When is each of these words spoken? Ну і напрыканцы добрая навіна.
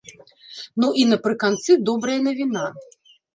Ну 0.83 0.87
і 1.01 1.05
напрыканцы 1.11 1.77
добрая 1.91 2.17
навіна. 2.29 2.65